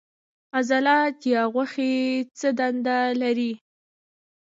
عضلات 0.57 1.17
یا 1.33 1.43
غوښې 1.53 1.93
څه 2.39 2.49
دنده 2.57 2.99
لري 3.21 3.53